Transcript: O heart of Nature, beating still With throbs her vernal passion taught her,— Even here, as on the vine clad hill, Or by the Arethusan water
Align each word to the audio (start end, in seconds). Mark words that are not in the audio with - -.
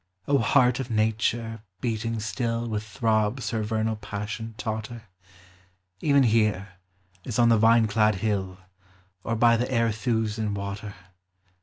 O 0.27 0.39
heart 0.39 0.79
of 0.79 0.89
Nature, 0.89 1.61
beating 1.79 2.19
still 2.19 2.67
With 2.67 2.81
throbs 2.83 3.51
her 3.51 3.61
vernal 3.61 3.97
passion 3.97 4.55
taught 4.57 4.87
her,— 4.87 5.03
Even 5.99 6.23
here, 6.23 6.69
as 7.23 7.37
on 7.37 7.49
the 7.49 7.57
vine 7.59 7.85
clad 7.85 8.15
hill, 8.15 8.57
Or 9.23 9.35
by 9.35 9.57
the 9.57 9.71
Arethusan 9.71 10.55
water 10.55 10.95